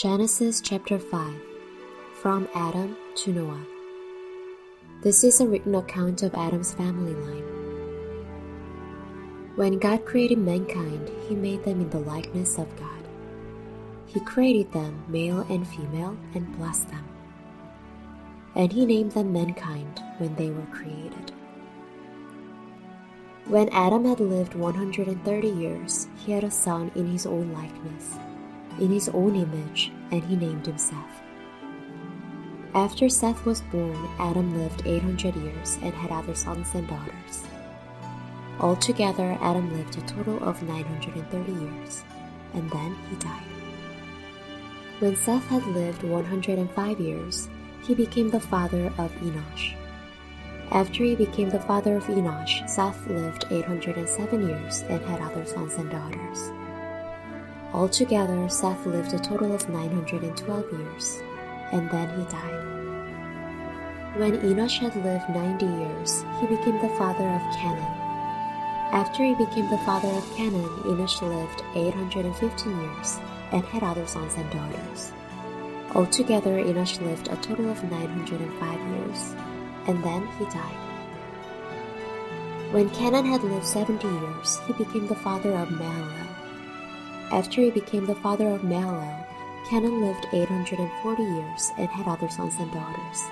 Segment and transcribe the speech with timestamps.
[0.00, 1.34] Genesis chapter 5
[2.22, 3.66] From Adam to Noah.
[5.02, 7.44] This is a written account of Adam's family line.
[9.56, 13.06] When God created mankind, He made them in the likeness of God.
[14.06, 17.06] He created them male and female and blessed them.
[18.54, 21.30] And He named them mankind when they were created.
[23.44, 28.16] When Adam had lived 130 years, he had a son in his own likeness
[28.78, 31.22] in his own image, and he named him Seth.
[32.74, 37.44] After Seth was born, Adam lived 800 years and had other sons and daughters.
[38.60, 42.04] Altogether, Adam lived a total of 930 years,
[42.54, 43.42] and then he died.
[45.00, 47.48] When Seth had lived 105 years,
[47.82, 49.74] he became the father of Enosh.
[50.70, 55.74] After he became the father of Enosh, Seth lived 807 years and had other sons
[55.74, 56.52] and daughters.
[57.72, 61.22] Altogether, Seth lived a total of 912 years,
[61.72, 62.70] and then he died.
[64.16, 67.94] When Enosh had lived 90 years, he became the father of Kenan.
[68.92, 73.20] After he became the father of Kenan, Enosh lived 815 years
[73.52, 75.12] and had other sons and daughters.
[75.94, 79.34] Altogether, Enosh lived a total of 905 years,
[79.86, 80.76] and then he died.
[82.72, 86.29] When Kenan had lived 70 years, he became the father of Mahalalel.
[87.32, 89.24] After he became the father of Mahalalel,
[89.68, 93.24] Kenan lived 840 years and had other sons and daughters.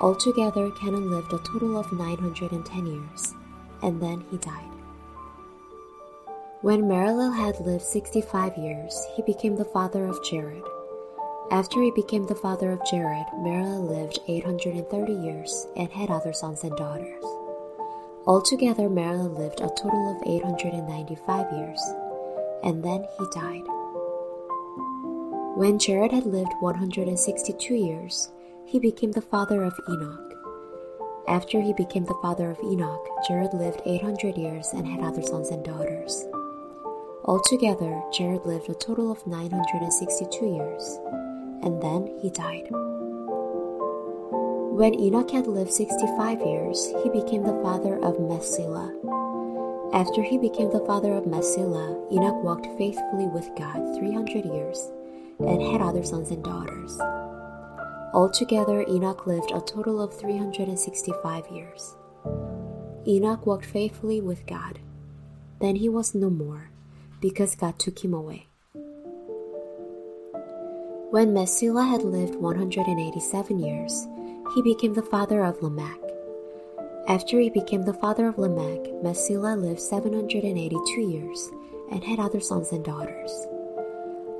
[0.00, 3.34] Altogether, Kenan lived a total of 910 years,
[3.82, 4.70] and then he died.
[6.62, 10.62] When Mahalalel had lived 65 years, he became the father of Jared.
[11.50, 16.62] After he became the father of Jared, Mahalalel lived 830 years and had other sons
[16.62, 17.24] and daughters.
[18.26, 21.80] Altogether, Mahalalel lived a total of 895 years,
[22.62, 23.64] and then he died.
[25.56, 28.30] When Jared had lived 162 years,
[28.64, 30.34] he became the father of Enoch.
[31.26, 35.50] After he became the father of Enoch, Jared lived 800 years and had other sons
[35.50, 36.26] and daughters.
[37.24, 40.98] Altogether, Jared lived a total of 962 years,
[41.62, 42.68] and then he died.
[44.78, 48.94] When Enoch had lived 65 years, he became the father of Methuselah.
[49.92, 54.90] After he became the father of Methuselah, Enoch walked faithfully with God 300 years
[55.40, 56.98] and had other sons and daughters.
[58.12, 61.94] Altogether, Enoch lived a total of 365 years.
[63.06, 64.78] Enoch walked faithfully with God.
[65.60, 66.70] Then he was no more,
[67.20, 68.46] because God took him away.
[71.10, 74.06] When Methuselah had lived 187 years,
[74.54, 76.07] he became the father of Lamech.
[77.08, 81.50] After he became the father of Lamech, Methuselah lived 782 years
[81.90, 83.46] and had other sons and daughters.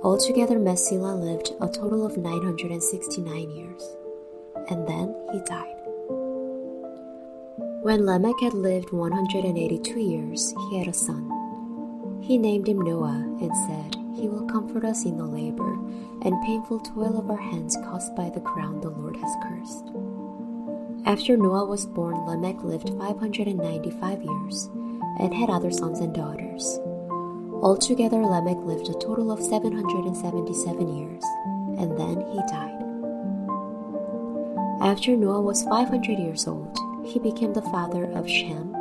[0.02, 3.96] Altogether, Methuselah lived a total of 969 years,
[4.68, 5.76] and then he died.
[7.80, 12.20] When Lamech had lived 182 years, he had a son.
[12.20, 15.72] He named him Noah and said, He will comfort us in the labor
[16.20, 19.47] and painful toil of our hands caused by the ground the Lord has cursed.
[21.08, 24.66] After Noah was born, Lamech lived 595 years
[25.19, 26.78] and had other sons and daughters.
[27.62, 31.24] Altogether, Lamech lived a total of 777 years,
[31.78, 32.82] and then he died.
[34.82, 36.76] After Noah was 500 years old,
[37.06, 38.74] he became the father of Shem,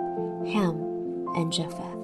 [0.48, 1.97] Ham, and Japheth.